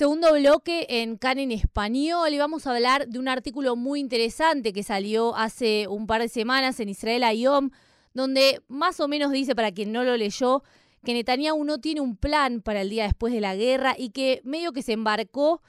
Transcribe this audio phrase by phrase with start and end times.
[0.00, 4.72] Segundo bloque en CAN en español y vamos a hablar de un artículo muy interesante
[4.72, 7.68] que salió hace un par de semanas en Israel Ayom,
[8.14, 10.62] donde más o menos dice, para quien no lo leyó,
[11.04, 14.40] que Netanyahu no tiene un plan para el día después de la guerra y que
[14.42, 15.60] medio que se embarcó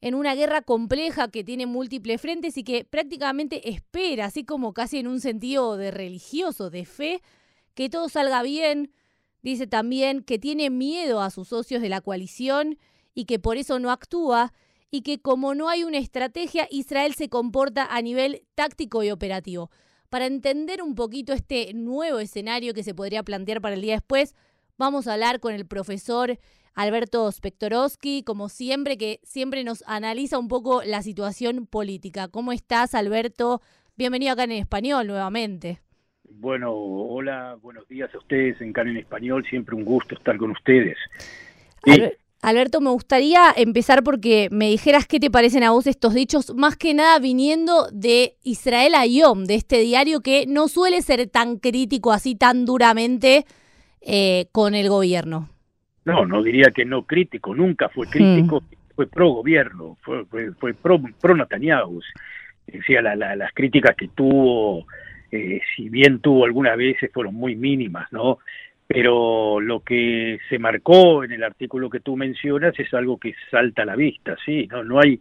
[0.00, 4.98] en una guerra compleja que tiene múltiples frentes y que prácticamente espera, así como casi
[4.98, 7.22] en un sentido de religioso, de fe,
[7.74, 8.92] que todo salga bien.
[9.42, 12.78] Dice también que tiene miedo a sus socios de la coalición
[13.14, 14.52] y que por eso no actúa
[14.90, 19.70] y que como no hay una estrategia, Israel se comporta a nivel táctico y operativo.
[20.08, 24.34] Para entender un poquito este nuevo escenario que se podría plantear para el día después,
[24.76, 26.38] vamos a hablar con el profesor
[26.74, 32.28] Alberto Spektorowski, como siempre, que siempre nos analiza un poco la situación política.
[32.28, 33.60] ¿Cómo estás, Alberto?
[33.96, 35.80] Bienvenido acá en español nuevamente.
[36.24, 40.52] Bueno, hola, buenos días a ustedes en CAN en Español, siempre un gusto estar con
[40.52, 40.96] ustedes.
[42.42, 46.76] Alberto, me gustaría empezar porque me dijeras qué te parecen a vos estos dichos, más
[46.76, 52.12] que nada viniendo de Israel Ayom, de este diario que no suele ser tan crítico
[52.12, 53.44] así tan duramente
[54.00, 55.50] eh, con el gobierno.
[56.06, 58.62] No, no diría que no crítico, nunca fue crítico,
[58.96, 60.24] fue pro gobierno, fue,
[60.58, 62.00] fue, pro, pro Netanyahu.
[62.66, 64.86] Decía, las críticas que tuvo,
[65.30, 68.38] eh, si bien tuvo algunas veces, fueron muy mínimas, ¿no?
[68.92, 73.82] Pero lo que se marcó en el artículo que tú mencionas es algo que salta
[73.82, 75.20] a la vista, sí, no, no hay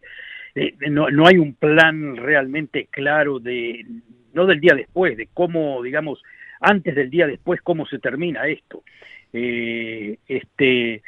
[0.56, 3.86] eh, no, no hay un plan realmente claro de
[4.34, 6.24] no del día después, de cómo, digamos,
[6.60, 8.82] antes del día después, cómo se termina esto.
[9.34, 11.04] Eh, este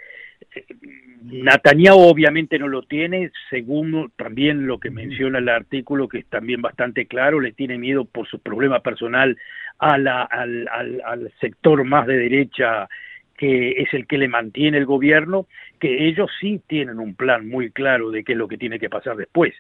[1.24, 6.62] Netanyahu obviamente no lo tiene, según también lo que menciona el artículo, que es también
[6.62, 9.36] bastante claro, le tiene miedo por su problema personal
[9.82, 12.88] a la, al, sector más de derecha
[13.36, 15.48] que es el que le mantiene el gobierno,
[15.80, 18.92] que ellos sí tienen un plan muy claro de qué es lo que tiene que
[18.92, 19.56] pasar después,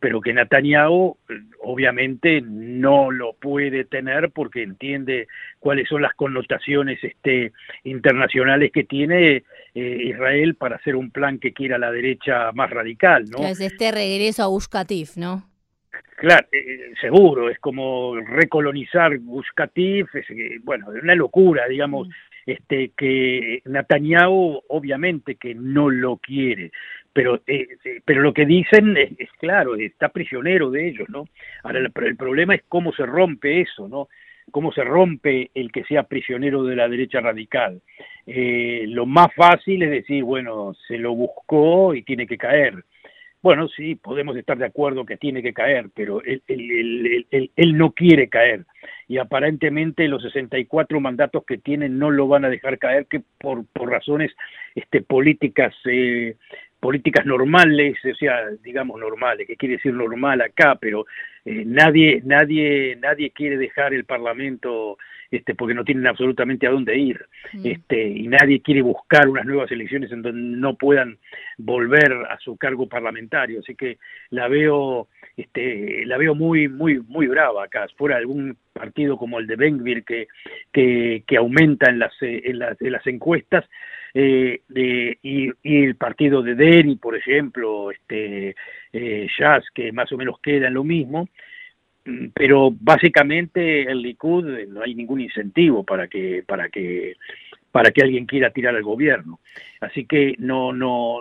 [0.00, 1.18] pero que Netanyahu
[1.60, 5.28] obviamente no lo puede tener porque entiende
[5.58, 7.52] cuáles son las connotaciones este,
[7.84, 13.26] internacionales que tiene eh, Israel para hacer un plan que quiera la derecha más radical,
[13.28, 13.46] ¿no?
[13.46, 15.44] Es este regreso a Ushkatif, ¿no?
[16.16, 19.12] Claro, eh, seguro, es como recolonizar
[20.14, 22.12] es, eh, bueno, es una locura, digamos, mm
[22.46, 26.70] este, que Netanyahu obviamente que no lo quiere,
[27.12, 31.28] pero, eh, eh, pero lo que dicen es, claro, está prisionero de ellos, ¿no?
[31.64, 34.08] Ahora el, el, problema es cómo se rompe eso, ¿no?
[34.52, 37.82] Cómo se rompe el que sea prisionero de la derecha radical.
[38.28, 42.84] Eh, lo más fácil es decir, bueno, se lo buscó y tiene que caer.
[43.42, 47.78] Bueno, sí, podemos estar de acuerdo que tiene que caer, pero él, él, él, él
[47.78, 48.64] no quiere caer.
[49.08, 53.64] Y aparentemente los 64 mandatos que tienen no lo van a dejar caer que por,
[53.66, 54.32] por razones
[54.74, 56.36] este, políticas eh,
[56.80, 61.06] políticas normales, o sea, digamos normales, que quiere decir normal acá, pero
[61.46, 64.98] eh, nadie nadie nadie quiere dejar el Parlamento
[65.30, 67.24] este porque no tienen absolutamente a dónde ir.
[67.52, 67.66] Mm.
[67.66, 71.18] Este y nadie quiere buscar unas nuevas elecciones en donde no puedan
[71.56, 73.98] volver a su cargo parlamentario, así que
[74.30, 75.06] la veo
[75.36, 80.04] este la veo muy muy muy brava acá, fuera algún partido como el de Benvir
[80.04, 80.28] que,
[80.72, 83.64] que, que aumenta en las, en las, en las encuestas,
[84.14, 88.54] eh, de, y, y, el partido de Deri, por ejemplo, este
[88.92, 91.28] eh, Jazz, que más o menos queda en lo mismo,
[92.04, 97.16] mm, pero básicamente el Likud eh, no hay ningún incentivo para que, para que,
[97.70, 99.40] para que alguien quiera tirar al gobierno.
[99.80, 101.20] Así que no, no,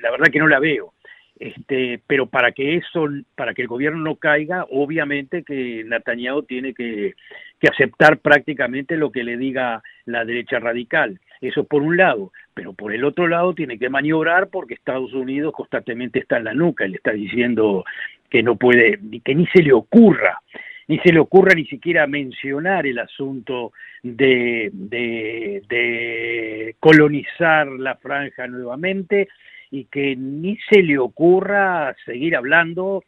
[0.00, 0.92] la verdad que no la veo.
[1.38, 6.72] Este, pero para que eso, para que el gobierno no caiga, obviamente que Netanyahu tiene
[6.72, 7.14] que,
[7.60, 11.20] que aceptar prácticamente lo que le diga la derecha radical.
[11.40, 15.52] Eso por un lado, pero por el otro lado tiene que maniobrar porque Estados Unidos
[15.52, 17.84] constantemente está en la nuca y le está diciendo
[18.30, 20.40] que no puede, que ni se le ocurra,
[20.88, 23.72] ni se le ocurra ni siquiera mencionar el asunto
[24.02, 29.28] de, de, de colonizar la franja nuevamente,
[29.70, 33.02] y que ni se le ocurra seguir hablando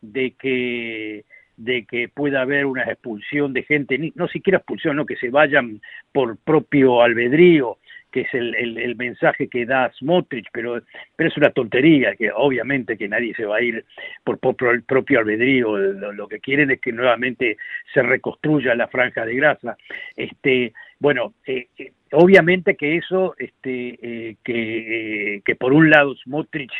[0.00, 1.24] de que
[1.56, 5.80] de que pueda haber una expulsión de gente, no siquiera expulsión, no que se vayan
[6.12, 7.78] por propio albedrío,
[8.14, 10.80] que es el, el, mensaje que da Smotrich, pero,
[11.16, 13.84] pero es una tontería, que obviamente que nadie se va a ir
[14.22, 17.56] por, por, el propio albedrío, lo, que quieren es que nuevamente
[17.92, 19.76] se reconstruya la franja de grasa.
[20.14, 26.72] Este, bueno, eh, eh, obviamente que eso, este, eh, que, que por un lado Smotrich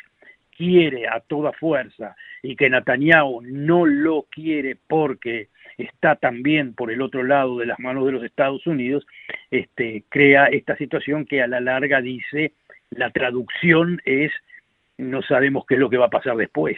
[0.57, 5.49] quiere a toda fuerza y que Netanyahu no lo quiere porque
[5.79, 9.07] está también por el otro lado de las manos de los Estados Unidos,
[9.51, 12.53] este, crea esta situación que a la larga dice
[12.91, 14.33] la traducción es
[14.97, 16.77] no sabemos qué es lo que va a pasar después.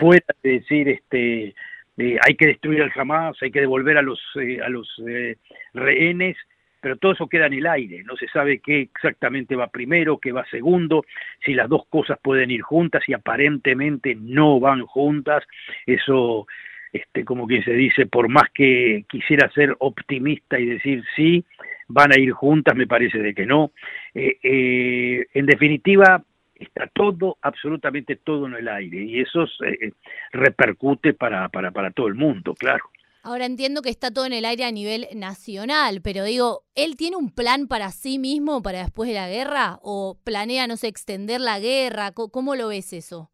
[0.00, 1.54] Fuera de decir, este,
[1.98, 5.36] eh, hay que destruir al Hamas, hay que devolver a los, eh, a los eh,
[5.72, 6.36] rehenes,
[6.82, 10.32] pero todo eso queda en el aire, no se sabe qué exactamente va primero, qué
[10.32, 11.06] va segundo,
[11.44, 15.44] si las dos cosas pueden ir juntas y aparentemente no van juntas,
[15.86, 16.46] eso,
[16.92, 21.44] este, como quien se dice, por más que quisiera ser optimista y decir sí,
[21.86, 23.70] van a ir juntas, me parece de que no.
[24.12, 26.24] en definitiva,
[26.56, 29.92] está todo, absolutamente todo en el aire y eso eh,
[30.32, 32.84] repercute para, para, para todo el mundo, claro.
[33.24, 37.16] Ahora entiendo que está todo en el aire a nivel nacional, pero digo, ¿él tiene
[37.16, 39.78] un plan para sí mismo para después de la guerra?
[39.82, 42.10] ¿O planea, no sé, extender la guerra?
[42.12, 43.30] ¿Cómo, lo ves eso?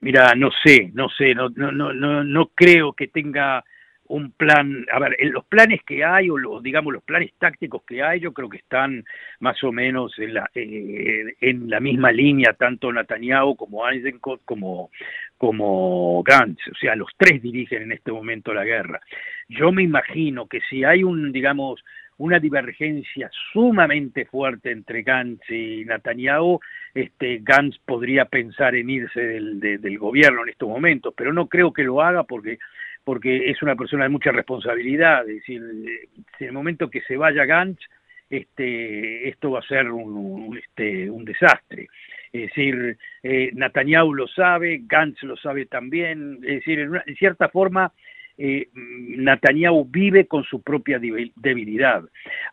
[0.00, 3.64] Mira, no sé, no sé, no, no, no, no creo que tenga
[4.10, 8.02] un plan, a ver, los planes que hay, o los, digamos los planes tácticos que
[8.02, 9.04] hay, yo creo que están
[9.38, 14.90] más o menos en la, eh, en la misma línea, tanto Netanyahu como Eisenkot como,
[15.40, 19.00] como Gantz, o sea, los tres dirigen en este momento la guerra.
[19.48, 21.82] Yo me imagino que si hay un, digamos,
[22.18, 26.60] una divergencia sumamente fuerte entre Gantz y Netanyahu,
[26.92, 31.84] este, Gantz podría pensar en irse del, gobierno en estos momentos, pero no creo que
[31.84, 32.58] lo haga porque
[33.02, 37.46] porque es una persona de mucha responsabilidad, es decir, en el momento que se vaya
[37.46, 37.80] Gantz,
[38.28, 41.88] este, esto va a ser un, este, un desastre.
[42.32, 47.92] Es decir, eh, Netanyahu lo sabe, Gantz lo sabe también, es decir, en cierta forma
[48.42, 52.02] eh, Netanyahu vive con su propia debilidad.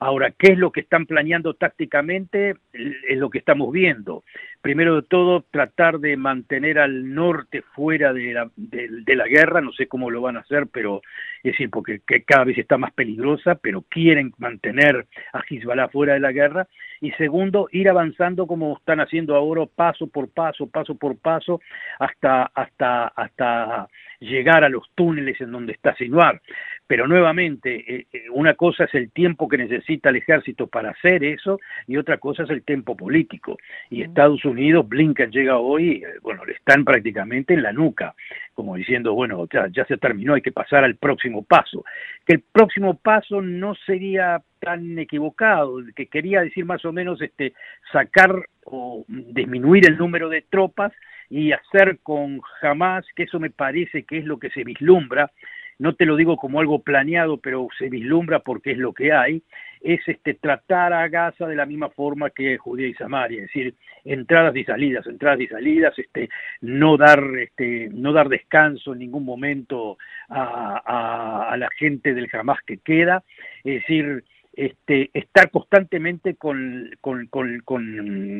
[0.02, 2.56] Ahora, ¿qué es lo que están planeando tácticamente?
[2.74, 4.26] Es lo que estamos viendo.
[4.62, 10.12] Primero de todo, tratar de mantener al norte fuera de la, guerra, no sé cómo
[10.12, 11.02] lo van a hacer, pero
[11.42, 16.20] es decir, porque cada vez está más peligrosa, pero quieren mantener a Hezbollah fuera de
[16.20, 16.68] la guerra.
[17.00, 21.62] Y segundo, ir avanzando como están haciendo ahora, paso por paso, paso por paso,
[22.00, 23.88] hasta, hasta, hasta
[24.20, 26.42] llegar a los túneles en donde está Sinuar.
[26.88, 31.24] Pero nuevamente, eh, eh, una cosa es el tiempo que necesita el ejército para hacer
[31.24, 33.58] eso y otra cosa es el tiempo político.
[33.90, 38.16] Y Estados Unidos, Blinken llega hoy, eh, bueno, le están prácticamente en la nuca,
[38.54, 41.84] como diciendo, bueno, ya, ya se terminó, hay que pasar al próximo paso.
[42.26, 47.54] Que el próximo paso no sería tan equivocado, que quería decir más o menos este,
[47.92, 50.94] sacar o disminuir el número de tropas
[51.30, 55.32] y hacer con jamás, que eso me parece que es lo que se vislumbra,
[55.80, 59.44] no te lo digo como algo planeado, pero se vislumbra porque es lo que hay,
[59.82, 63.76] es este tratar a Gaza de la misma forma que Judea y Samaria, es decir,
[64.04, 66.30] entradas y salidas, entradas y salidas, este,
[66.62, 69.98] no dar, este, no dar descanso en ningún momento
[70.30, 73.24] a, a, la gente del jamás que queda,
[73.64, 74.24] es decir,
[74.54, 77.62] este, estar constantemente con, con, con,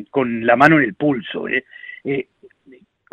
[0.10, 1.48] con, la mano en el pulso.
[1.48, 1.64] ¿eh?
[2.04, 2.28] Eh,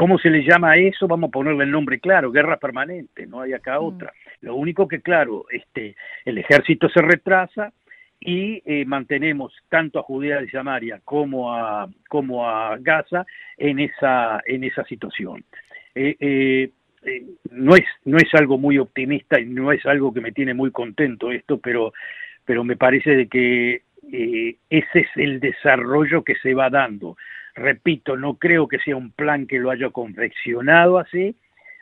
[0.05, 1.09] ¿Cómo se le llama a eso?
[1.09, 3.85] Vamos a ponerle el nombre claro, guerra permanente, no hay acá mm.
[3.87, 4.13] otra.
[4.43, 5.97] Lo único que, claro, este,
[6.27, 7.73] el ejército se retrasa
[8.21, 13.25] y eh, mantenemos tanto a Judea y Samaria como a, como a Gaza
[13.57, 15.43] en esa, en esa situación.
[15.95, 16.71] Eh, eh,
[17.51, 20.71] no, es, no es algo muy optimista y no es algo que me tiene muy
[20.71, 21.95] contento esto, pero,
[22.45, 23.81] pero me parece de que
[24.69, 27.17] ese es el desarrollo que se va dando
[27.55, 31.37] Repito, no creo que sea un plan que lo haya confeccionado así.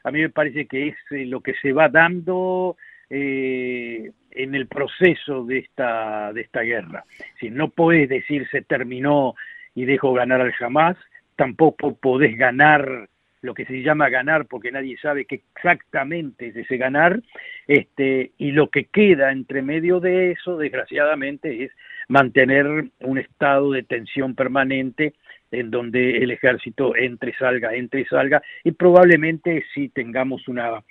[0.05, 2.77] A mí me parece que es eh, lo que se va dando
[3.09, 7.05] eh, en el proceso de esta, de esta guerra.
[7.41, 9.35] Si no podés decir se terminó
[9.75, 10.97] y dejo ganar al jamás,
[11.37, 13.09] tampoco podés ganar
[13.43, 17.21] lo que se llama ganar, porque nadie sabe qué exactamente es ese ganar,
[17.67, 21.73] este, y lo que queda entre medio de eso, desgraciadamente, es
[22.09, 25.15] mantener un estado de tensión permanente
[25.53, 30.83] en donde el ejército entre salga, entre y salga, y probablemente sí tengamos una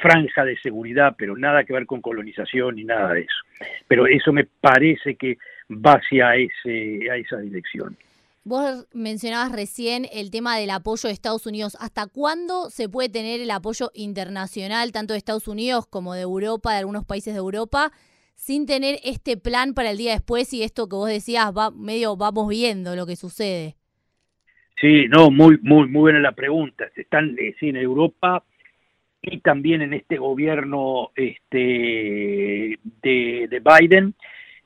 [0.00, 3.70] franja de seguridad, pero nada que ver con colonización ni nada de eso.
[3.88, 5.38] Pero eso me parece que
[5.70, 7.96] va hacia ese, a esa dirección.
[8.44, 11.76] Vos mencionabas recién el tema del apoyo de Estados Unidos.
[11.80, 16.72] ¿Hasta cuándo se puede tener el apoyo internacional, tanto de Estados Unidos como de Europa,
[16.72, 17.92] de algunos países de Europa,
[18.34, 22.16] sin tener este plan para el día después y esto que vos decías, va, medio
[22.16, 23.76] vamos viendo lo que sucede?
[24.80, 26.86] Sí, no, muy, muy, muy buena la pregunta.
[26.96, 28.42] Están eh, sí, en Europa
[29.22, 34.14] y también en este gobierno este, de, Biden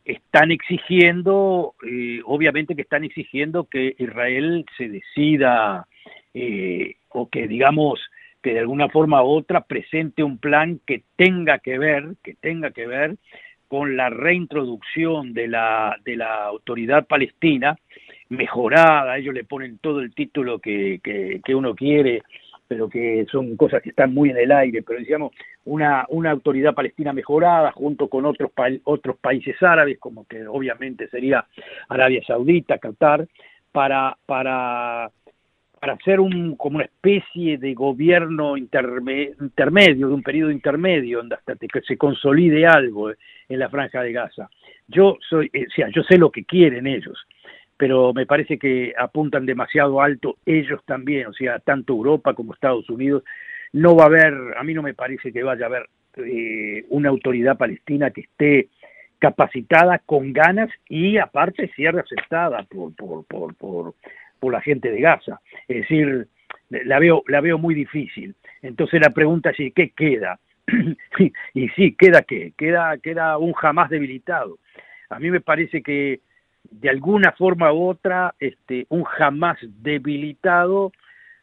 [0.04, 5.86] están exigiendo, eh, obviamente que están exigiendo que Israel se decida
[6.32, 8.00] eh, o que digamos
[8.42, 12.70] que de alguna forma u otra presente un plan que tenga que ver, que tenga
[12.70, 13.16] que ver
[13.68, 17.76] con la reintroducción de la, de la autoridad palestina
[18.28, 22.22] mejorada, ellos le ponen todo el título que, que, uno quiere,
[22.66, 25.32] pero que son cosas que están muy en el aire, pero decíamos
[25.64, 28.50] una, una autoridad palestina mejorada junto con otros,
[28.84, 31.46] otros países árabes, como que obviamente sería
[31.88, 33.26] Arabia Saudita, Qatar,
[33.70, 35.10] para, para,
[35.78, 41.80] para hacer un, como una especie de gobierno intermedio, de un periodo intermedio, hasta que
[41.82, 44.48] se consolide algo en la franja de Gaza.
[44.88, 47.18] Yo soy, eh, o sea, yo sé lo que quieren ellos,
[47.76, 52.88] pero me parece que apuntan demasiado alto ellos también, o sea, tanto Europa como Estados
[52.88, 53.22] Unidos.
[53.72, 57.10] No va a haber, a mí no me parece que vaya a haber eh, una
[57.10, 58.68] autoridad palestina que esté
[59.18, 63.94] capacitada, con ganas y aparte cierre aceptada por, por, por, por,
[64.38, 65.40] por la gente de Gaza.
[65.68, 66.28] Es decir,
[66.70, 68.34] la veo, la veo muy difícil.
[68.62, 70.38] Entonces la pregunta es, ¿qué queda?
[71.54, 72.52] y sí, queda qué?
[72.56, 74.58] Queda, queda un jamás debilitado.
[75.10, 76.20] A mí me parece que
[76.70, 80.92] de alguna forma u otra, este, un jamás debilitado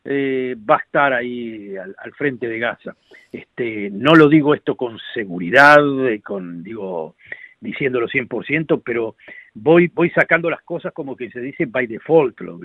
[0.06, 2.96] eh, va a estar ahí al, frente de Gaza.
[3.32, 7.15] Este, no lo digo esto con seguridad, eh, con, digo,
[7.62, 9.15] diciéndolo 100%, pero
[9.53, 12.60] voy, voy sacando las cosas como que se dice by default, lo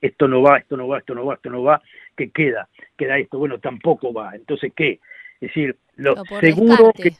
[0.00, 1.80] esto no va, esto no va, esto no va, esto no va,
[2.16, 2.68] ¿qué queda?
[2.96, 5.00] Queda esto, bueno, tampoco va, entonces ¿qué?
[5.40, 7.12] Es decir, lo seguro que...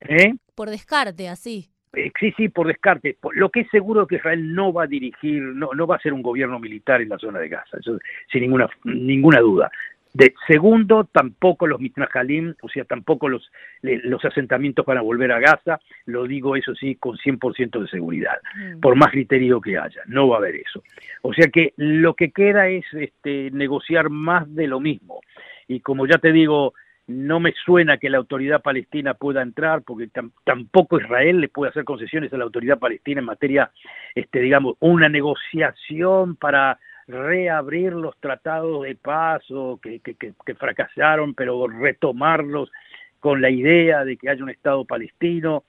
[0.00, 0.34] ¿eh?
[0.54, 1.70] Por descarte, así.
[2.18, 3.16] Sí, sí, por descarte.
[3.32, 6.00] Lo que es seguro es que Israel no va a dirigir, no, no va a
[6.00, 7.98] ser un gobierno militar en la zona de Gaza, eso
[8.30, 9.70] sin ninguna, ninguna duda.
[10.12, 13.50] De, segundo, tampoco los mitnajalim, o sea, tampoco los,
[13.82, 18.38] los asentamientos van a volver a Gaza, lo digo eso sí con 100% de seguridad,
[18.56, 18.80] mm.
[18.80, 20.82] por más criterio que haya, no va a haber eso.
[21.22, 25.20] O sea que lo que queda es este, negociar más de lo mismo.
[25.68, 26.72] Y como ya te digo,
[27.06, 30.08] no me suena que la autoridad palestina pueda entrar, porque
[30.44, 33.70] tampoco Israel le puede hacer concesiones a la autoridad palestina en materia,
[34.14, 41.68] este, digamos, una negociación para reabrir los tratados de paz o que, que, fracasaron, pero
[41.68, 42.72] retomarlos
[43.20, 45.64] con la idea de que haya un Estado palestino.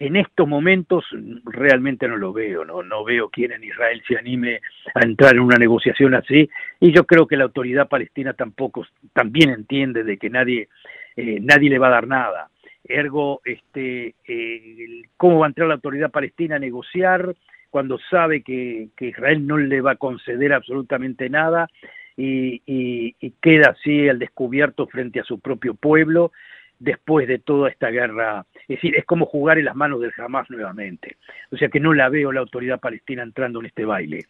[0.00, 1.04] En estos momentos
[1.44, 4.62] realmente no lo veo, no, veo quién en Israel se anime
[4.94, 6.48] a entrar en una negociación así,
[6.80, 10.68] y yo creo que la autoridad palestina tampoco también entiende de que nadie
[11.16, 12.48] eh, nadie le va a dar nada.
[12.82, 17.34] Ergo, este, eh, ¿cómo va a entrar la autoridad palestina a negociar
[17.68, 21.68] cuando sabe que, Israel no le va a conceder absolutamente nada
[22.16, 26.32] y, y queda así al descubierto frente a su propio pueblo?
[26.80, 28.44] Después de toda esta guerra.
[28.62, 31.18] Es decir, es como jugar en las manos del Hamas nuevamente.
[31.52, 34.26] O sea que no la veo la autoridad palestina entrando en este baile.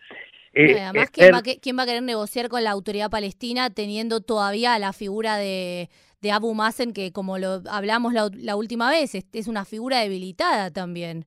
[0.52, 4.76] Eh, además, ¿quién, va, ¿quién, va, a querer negociar con la autoridad palestina teniendo todavía
[4.80, 5.88] la figura de,
[6.20, 11.24] de Abu Mazen, que como lo hablamos la, última vez, es, una figura debilitada también?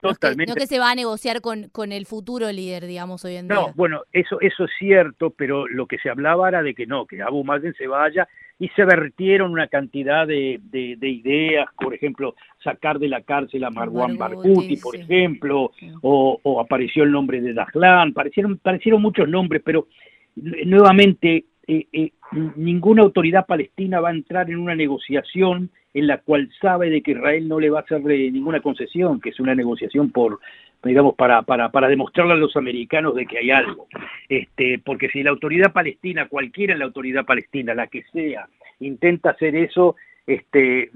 [0.00, 0.52] Totalmente.
[0.52, 3.54] No, que, se va a negociar con, con el futuro líder, digamos, hoy en día.
[3.54, 7.06] No, bueno, eso, eso es cierto, pero lo que se hablaba era de que no,
[7.06, 12.34] que Abu Mazen se vaya y se vertieron una cantidad de, de, ideas, por ejemplo,
[12.62, 18.12] sacar de la cárcel a Marwan Barghouti, por ejemplo, o, apareció el nombre de Dajlan,
[18.12, 19.88] parecieron, parecieron muchos nombres, pero
[20.36, 22.12] nuevamente eh, eh,
[22.56, 27.12] ninguna autoridad palestina va a entrar en una negociación en la cual sabe de que
[27.12, 30.40] Israel no le va a hacer ninguna concesión, que es una negociación por,
[30.84, 33.86] digamos, para, para, para demostrarle a los americanos de que hay algo.
[34.28, 38.48] Este, porque si la autoridad palestina, cualquiera la autoridad palestina, la que sea,
[38.80, 40.90] intenta hacer eso, este, eh,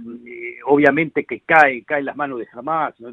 [0.66, 3.10] obviamente que cae, cae en las manos de Hamas, no,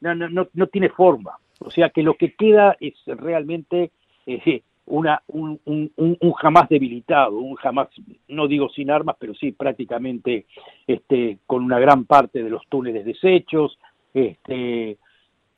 [0.00, 1.32] no, no, no, tiene forma.
[1.60, 3.90] O sea que lo que queda es realmente
[4.26, 7.88] eh, una, un, un, un, jamás debilitado, un jamás,
[8.28, 10.46] no digo sin armas, pero sí prácticamente
[10.86, 13.78] este, con una gran parte de los túneles deshechos,
[14.14, 14.96] este,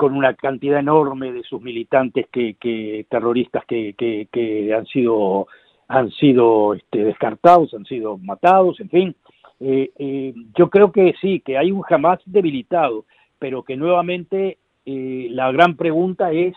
[0.00, 5.46] con una cantidad enorme de sus militantes que, que terroristas que, que, que, han sido
[5.88, 9.16] han sido este, descartados, han sido matados, en fin.
[9.60, 13.04] Eh, eh, yo creo que sí, que hay un jamás debilitado,
[13.38, 16.54] pero que nuevamente eh, la gran pregunta es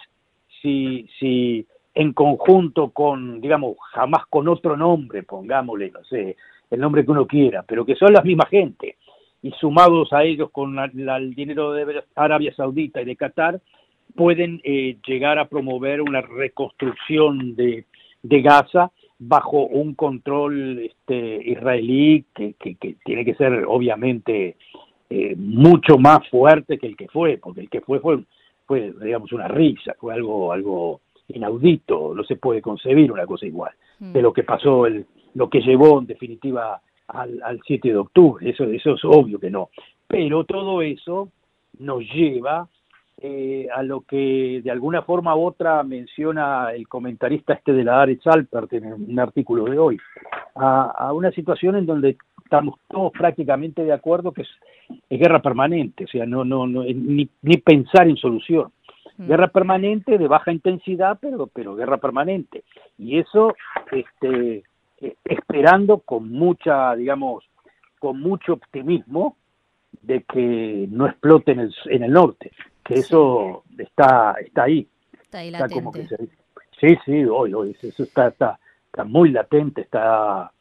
[0.61, 6.37] si, si en conjunto con, digamos, jamás con otro nombre, pongámosle, no sé,
[6.71, 8.95] el nombre que uno quiera, pero que son las mismas gente,
[9.43, 13.61] y sumados a ellos con el dinero de Arabia Saudita y de Qatar,
[14.15, 17.85] pueden eh, llegar a promover una reconstrucción de,
[18.23, 24.55] de Gaza bajo un control este, israelí que, que, tiene que ser obviamente
[25.09, 28.19] eh, mucho más fuerte que el que fue, porque el que fue fue,
[28.65, 33.71] fue digamos una risa, fue algo, algo inaudito, no se puede concebir una cosa igual
[33.99, 38.49] de lo que pasó, el, lo que llevó en definitiva al, al 7 de octubre,
[38.49, 39.69] eso, eso es obvio que no.
[40.07, 41.29] Pero todo eso
[41.79, 42.67] nos lleva
[43.21, 48.01] eh, a lo que de alguna forma u otra menciona el comentarista este de la
[48.01, 49.97] Aretz Alpert en un artículo de hoy,
[50.55, 54.49] a, una situación en donde estamos todos prácticamente de acuerdo que es,
[55.09, 58.71] guerra permanente, o sea, no, no, no ni, ni pensar en solución.
[59.17, 59.27] Mm.
[59.27, 62.63] Guerra permanente de baja intensidad, pero, pero guerra permanente.
[62.97, 63.55] Y eso,
[63.91, 64.63] este,
[65.23, 67.43] esperando con mucha, digamos,
[67.99, 69.37] con mucho optimismo
[70.01, 72.51] de que no explote en el, en el norte,
[72.83, 74.87] que eso está, está ahí.
[75.21, 76.07] Está ahí latente.
[76.79, 80.51] sí, sí, hoy, hoy, eso está, está, está muy latente, está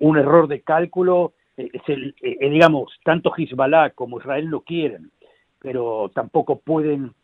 [0.00, 5.10] un, error de cálculo, eh, es el, eh, digamos, tanto Hezbollah como Israel lo quieren,
[5.58, 7.14] pero tampoco pueden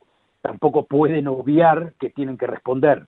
[0.41, 3.07] tampoco pueden obviar que tienen que responder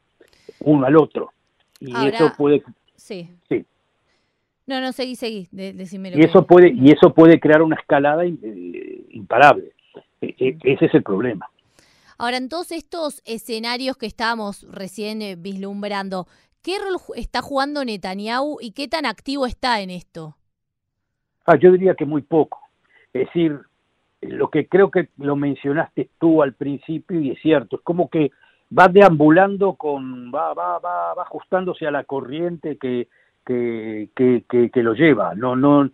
[0.61, 1.33] uno al otro.
[1.79, 2.63] Y eso puede...
[3.01, 3.31] Sí.
[3.49, 3.65] sí.
[4.67, 9.73] No, no, seguí, seguí, y eso puede Y eso puede crear una escalada eh, imparable.
[10.21, 11.49] E, e, ese es el problema.
[12.19, 16.27] Ahora, en todos estos escenarios que estábamos recién eh, vislumbrando,
[16.63, 20.37] ¿qué rol está jugando Netanyahu y qué tan activo está en esto?
[21.47, 22.61] Ah, yo diría que muy poco.
[23.13, 23.59] Es decir,
[24.21, 28.31] lo que creo que lo mencionaste tú al principio y es cierto, es como que
[28.77, 33.09] va deambulando con, va, va, va, va ajustándose a la corriente que,
[33.45, 35.35] que, que, que, lo lleva.
[35.35, 35.91] No, no, eh,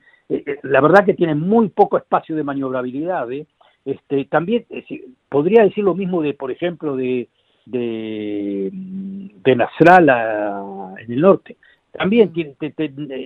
[0.46, 3.30] eh, la verdad que tiene muy poco espacio de maniobrabilidad.
[3.32, 3.46] ¿eh?
[3.84, 4.66] Este, también
[5.28, 7.28] podría decir lo mismo de, por ejemplo, de,
[7.64, 11.56] de, de Nasrallah en el norte.
[11.92, 12.30] También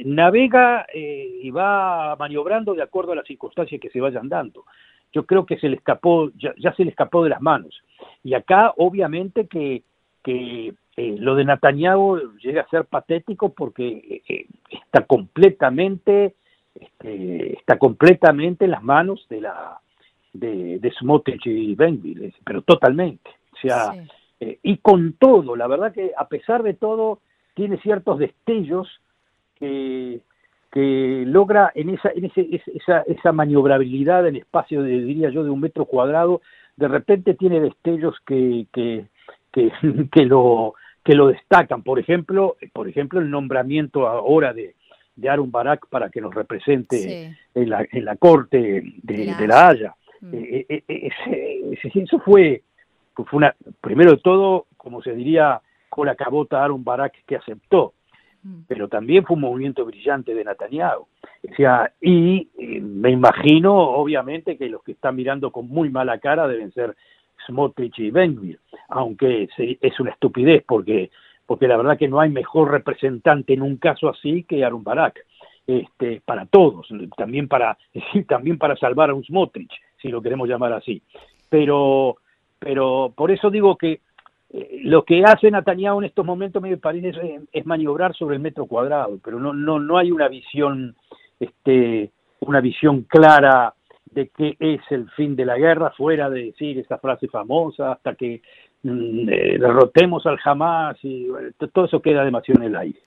[0.04, 4.64] navega y va maniobrando de acuerdo a las circunstancias que se vayan dando
[5.12, 7.82] yo creo que se le escapó, ya, se le escapó de las manos.
[8.22, 9.82] Y acá, obviamente, que,
[10.22, 16.34] que eh, lo de Netanyahu llega a ser patético porque eh, está completamente,
[16.74, 19.80] este, está completamente en las manos de la
[20.32, 23.30] de, de Smotrich y Benville, pero totalmente.
[23.52, 23.92] O sea,
[24.38, 27.20] eh, y con todo, la verdad que a pesar de todo,
[27.54, 28.88] tiene ciertos destellos
[29.56, 30.20] que
[30.70, 35.50] que logra en esa, en ese, esa, esa maniobrabilidad en espacio de, diría yo, de
[35.50, 36.42] un metro cuadrado,
[36.76, 39.06] de repente tiene destellos que, que,
[39.52, 39.72] que,
[40.12, 41.82] que lo, que lo destacan.
[41.82, 44.74] Por ejemplo, por ejemplo, el nombramiento ahora de,
[45.16, 49.94] de Aaron Barak para que nos represente en, la, en la corte de, la, Haya.
[50.20, 50.34] Mm.
[50.34, 52.62] Eh, eh, eh, eso fue,
[53.14, 57.92] fue una, primero de todo, como se diría, con la cabota Aaron Barak que aceptó.
[58.42, 58.60] Mm.
[58.66, 61.02] pero también fue un movimiento brillante de Netanyahu.
[61.02, 62.48] O sea, y
[62.80, 66.96] me imagino, obviamente, que los que están mirando con muy mala cara deben ser
[67.46, 71.10] Smotrich y Benvir, aunque es una estupidez porque,
[71.46, 75.24] porque la verdad que no hay mejor representante en un caso así que Aaron Barak.
[75.66, 77.78] Este, para todos, también para,
[78.28, 79.72] también para salvar a un Smotrich,
[80.02, 81.00] si lo queremos llamar así.
[81.48, 82.16] Pero,
[82.58, 84.00] pero por eso digo que
[84.82, 89.18] lo que hace Netanyahu en estos momentos me parece es, maniobrar sobre el metro cuadrado,
[89.22, 90.96] pero no no no hay una visión
[91.38, 92.10] este
[92.40, 93.74] una visión clara
[94.10, 98.14] de qué es el fin de la guerra fuera de decir esa frase famosa hasta
[98.16, 98.42] que
[98.82, 101.28] mm, eh, derrotemos al Hamas y
[101.72, 102.98] todo eso queda demasiado en el aire.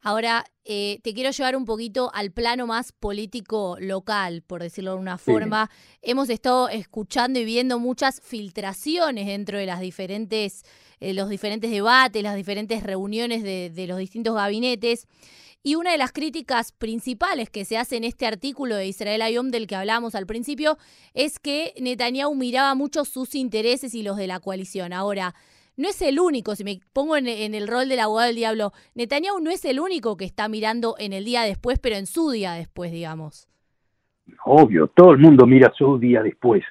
[0.00, 4.98] Ahora, eh, te quiero llevar un poquito al plano más político local, por decirlo de
[4.98, 5.70] una forma.
[6.02, 10.62] Hemos estado escuchando y viendo muchas filtraciones dentro de las diferentes,
[11.00, 15.08] eh, los diferentes debates, las diferentes reuniones de, de los distintos gabinetes.
[15.64, 19.50] Y una de las críticas principales que se hace en este artículo de Israel Ayom
[19.50, 20.78] del que hablábamos al principio
[21.12, 24.92] es que Netanyahu miraba mucho sus intereses y los de la coalición.
[24.92, 25.34] Ahora,
[25.78, 29.40] no es el único, si me pongo en, el rol del abogado del diablo, Netanyahu
[29.40, 32.52] no es el único que está mirando en el día después, pero en su día
[32.52, 33.48] después, digamos.
[34.44, 36.64] Obvio, todo el mundo mira su día después,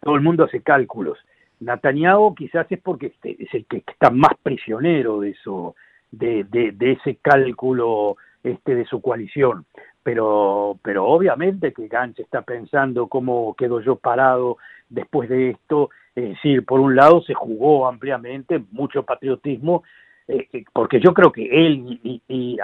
[0.00, 1.18] todo el mundo hace cálculos.
[1.58, 5.74] Netanyahu quizás es porque este, es el que está más prisionero de eso,
[6.12, 9.66] de, de, ese cálculo este de su coalición.
[10.04, 14.58] Pero, pero obviamente que Gantz está pensando cómo quedo yo parado
[14.90, 19.82] después de esto es decir, por un lado se jugó ampliamente, mucho patriotismo,
[20.26, 22.56] eh, eh, porque yo creo que él y, y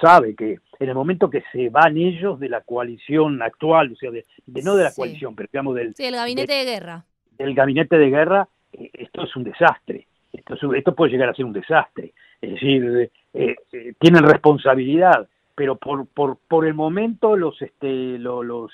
[0.00, 4.10] sabe que en el momento que se van ellos de la coalición actual, o sea,
[4.10, 5.94] de, no de la coalición, pero digamos del...
[5.94, 7.04] Sí, el gabinete de, guerra.
[7.36, 11.44] Del gabinete de guerra, eh, esto es un desastre, esto, esto puede llegar a ser
[11.44, 12.12] un desastre.
[12.40, 13.10] Es decir,
[13.98, 18.72] tienen responsabilidad, pero por, por, por el momento los, este, los, los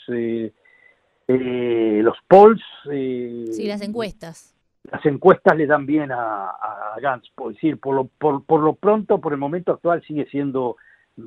[1.29, 2.63] eh, los polls...
[2.91, 4.55] Eh, sí, las encuestas.
[4.91, 8.75] Las encuestas le dan bien a, a Gantz, por decir, por lo, por, por lo
[8.75, 10.77] pronto, por el momento actual, sigue siendo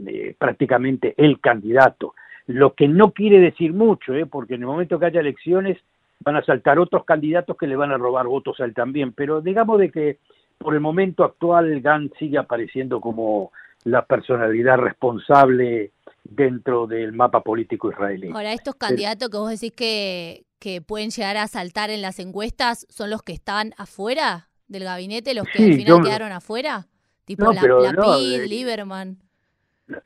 [0.08, 2.15] eh, prácticamente el candidato.
[2.47, 5.77] Lo que no quiere decir mucho, eh, porque en el momento que haya elecciones,
[6.19, 9.41] van a saltar otros candidatos que le van a robar votos a él también, pero
[9.41, 10.19] digamos de que
[10.58, 13.51] por el momento actual Gantz sigue apareciendo como
[13.84, 15.91] la personalidad responsable
[16.29, 18.31] dentro del mapa político israelí.
[18.33, 22.85] Ahora, estos candidatos que vos decís que, que pueden llegar a saltar en las encuestas,
[22.89, 26.88] ¿son los que están afuera del gabinete, los que al final quedaron afuera?
[27.25, 29.17] Tipo la, Lapid, eh, Lieberman.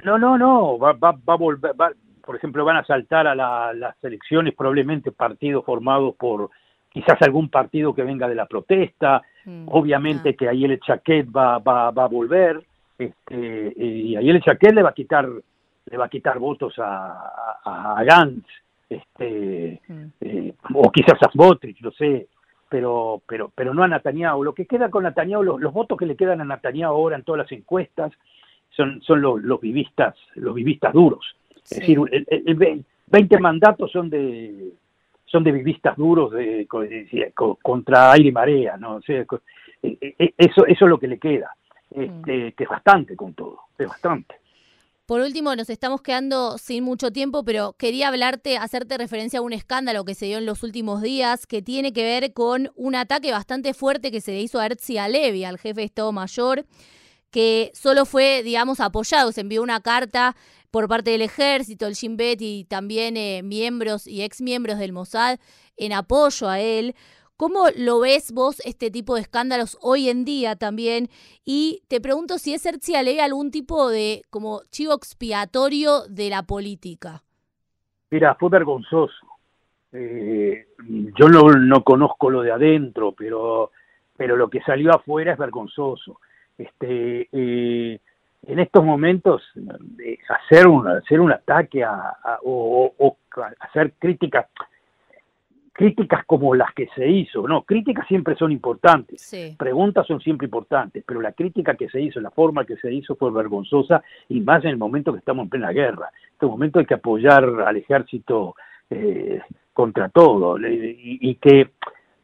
[0.04, 1.74] No, no, no, va, va, va a volver,
[2.26, 6.50] por ejemplo, van a saltar a las elecciones probablemente partidos formados por
[6.90, 11.60] quizás algún partido que venga de la protesta, mm, obviamente que ahí el Chaquet va,
[11.60, 12.62] va, va a volver,
[12.98, 15.30] este, y ahí el Chaquet le va a quitar
[15.90, 18.46] le va a quitar votos a, a, Gantz,
[18.90, 20.06] este, mm.
[20.22, 22.28] eh, o quizás a Smotrich, no sé,
[22.68, 24.44] pero, pero, pero no a Netanyahu.
[24.44, 27.24] Lo que queda con Netanyahu, los, los votos que le quedan a Netanyahu ahora en
[27.24, 28.12] todas las encuestas,
[28.70, 31.36] son, son los, los vivistas, los vivistas duros.
[31.70, 34.74] Es decir, el, 20 mandatos son de
[35.26, 36.68] son de vivistas duros de,
[37.36, 39.00] contra aire y marea, ¿no?
[39.08, 39.26] E,
[39.82, 41.54] e, eso, eso es lo que le queda,
[41.96, 42.02] mm.
[42.02, 44.39] este, que es bastante con todo, es bastante.
[45.10, 49.54] Por último, nos estamos quedando sin mucho tiempo, pero quería hablarte, hacerte referencia a un
[49.54, 53.32] escándalo que se dio en los últimos días, que tiene que ver con un ataque
[53.32, 56.68] bastante fuerte que se le hizo a Erzi Alevi, al jefe de Estado Mayor,
[57.32, 59.32] que solo fue, digamos, apoyado.
[59.32, 60.36] Se envió una carta
[60.70, 65.40] por parte del ejército, el Shin Bet y también eh, miembros y exmiembros del Mossad
[65.76, 66.94] en apoyo a él.
[67.40, 71.08] ¿Cómo lo ves vos este tipo de escándalos hoy en día también?
[71.46, 72.66] Y te pregunto si es
[73.02, 77.24] ley algún tipo de como chivo expiatorio de la política.
[78.12, 79.26] Mira, fue vergonzoso.
[79.94, 80.68] Eh,
[81.18, 83.72] yo no, no conozco lo de adentro, pero,
[84.18, 86.20] pero lo que salió afuera es vergonzoso.
[86.58, 88.02] Este, eh,
[88.48, 89.42] en estos momentos
[90.28, 93.16] hacer un, hacer un ataque a, o,
[93.62, 94.48] hacer críticas
[95.80, 101.06] críticas como las que se hizo, no, críticas siempre son importantes, preguntas son siempre importantes,
[101.08, 104.62] pero la crítica que se hizo, la forma que se hizo fue vergonzosa y más
[104.66, 106.10] en el momento que estamos en plena guerra.
[106.12, 108.56] En este momento hay que apoyar al ejército
[108.90, 109.40] eh,
[109.72, 111.70] contra todo y, y, que,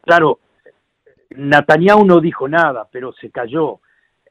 [0.02, 0.40] claro,
[1.30, 3.80] Netanyahu no dijo nada, pero se cayó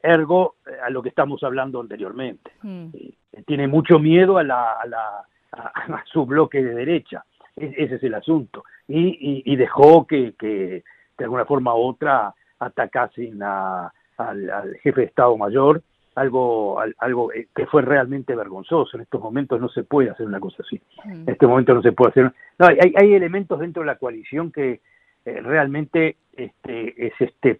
[0.03, 2.51] ergo a lo que estamos hablando anteriormente.
[2.61, 2.89] Mm.
[2.93, 8.03] Eh, tiene mucho miedo a, la, a, la, a, su bloque de derecha, ese es
[8.03, 10.83] el asunto, y, y, dejó que, que,
[11.17, 15.81] de alguna forma u otra atacasen a, al, jefe de Estado Mayor,
[16.15, 18.95] algo, algo eh, que fue realmente vergonzoso.
[18.95, 20.81] En estos momentos no se puede hacer una cosa así.
[21.03, 21.23] Mm.
[21.23, 22.33] En este momento no se puede hacer.
[22.57, 24.79] No, hay, hay elementos dentro de la coalición que,
[25.25, 27.59] eh, realmente este, es, este,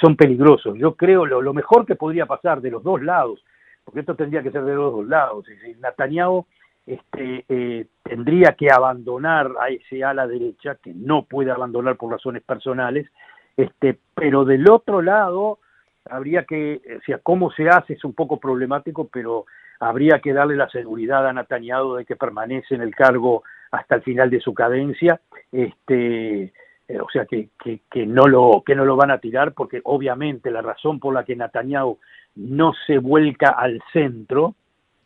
[0.00, 0.76] son peligrosos.
[0.76, 3.44] Yo creo lo, lo, mejor que podría pasar de los dos lados,
[3.84, 6.44] porque esto tendría que ser de los dos lados, es decir, Netanyahu
[6.86, 12.42] este, eh, tendría que abandonar a ese ala derecha, que no puede abandonar por razones
[12.42, 13.06] personales,
[13.56, 15.58] este, pero del otro lado
[16.10, 19.46] habría que, o sea, cómo se hace es un poco problemático, pero
[19.80, 24.02] habría que darle la seguridad a Netanyahu de que permanece en el cargo hasta el
[24.02, 25.20] final de su cadencia,
[25.50, 26.52] este,
[26.86, 30.50] eh, o sea que, que, no lo, que no lo van a tirar porque obviamente
[30.50, 31.98] la razón por la que Netanyahu
[32.36, 34.54] no se vuelca al centro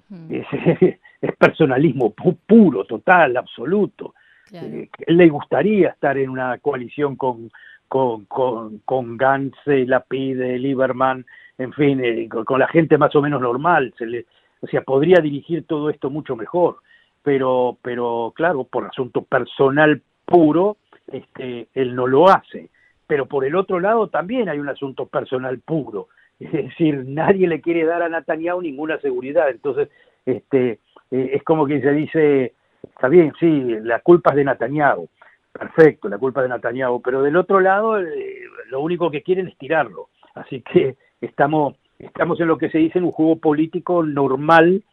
[0.08, 0.28] hmm.
[1.20, 4.14] es, personalismo puro, total, absoluto.
[4.52, 7.50] Eh, él le gustaría estar en una coalición con,
[7.86, 11.26] con, con, con Gantz, Lapide, Lieberman,
[11.58, 13.92] en fin, eh, con, la gente más o menos normal.
[13.98, 14.26] Se le,
[14.60, 16.78] o sea, podría dirigir todo esto mucho mejor.
[17.22, 20.76] Pero, pero claro, por asunto personal puro,
[21.08, 22.70] este, él no lo hace.
[23.06, 26.08] Pero por el otro lado también hay un asunto personal puro.
[26.40, 29.50] Es decir, nadie le quiere dar a Netanyahu ninguna seguridad.
[29.50, 29.88] Entonces,
[30.24, 30.78] este,
[31.10, 35.08] eh, es como que se dice, está bien, sí, la culpa es de Netanyahu.
[35.52, 37.02] Perfecto, la culpa es de Netanyahu.
[37.02, 40.08] Pero del otro lado, eh, lo único que quieren es tirarlo.
[40.34, 44.84] Así que estamos, estamos en lo que se dice en un juego político normal,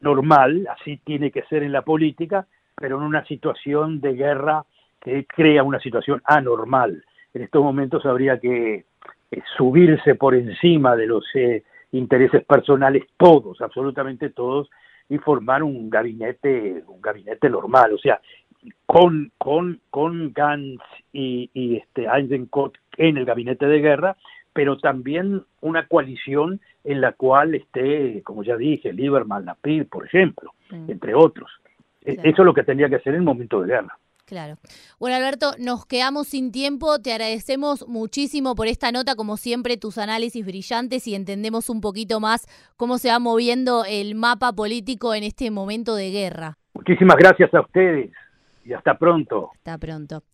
[0.00, 4.64] normal, así tiene que ser en la política, pero en una situación de guerra
[5.00, 7.04] que crea una situación anormal.
[7.34, 8.84] En estos momentos habría que
[9.56, 11.62] subirse por encima de los eh,
[11.92, 14.68] intereses personales, todos, absolutamente todos,
[15.08, 18.20] y formar un gabinete, un gabinete normal, o sea,
[18.86, 24.16] con, con, con Gantz y, y este Eisenkot en el gabinete de guerra,
[24.52, 30.52] pero también una coalición en la cual esté, como ya dije, Lieberman, Lapid, por ejemplo,
[30.70, 30.90] mm.
[30.90, 31.50] entre otros.
[32.04, 33.98] E, eso es lo que tendría que hacer en el momento de guerra.
[34.26, 34.56] Claro.
[34.98, 36.98] Bueno, Alberto, nos quedamos sin tiempo.
[36.98, 42.18] Te agradecemos muchísimo por esta nota, como siempre, tus análisis brillantes y entendemos un poquito
[42.18, 46.58] más cómo se va moviendo el mapa político en este momento de guerra.
[46.74, 48.10] Muchísimas gracias a ustedes
[48.64, 49.50] y hasta pronto.
[49.54, 50.24] Hasta pronto.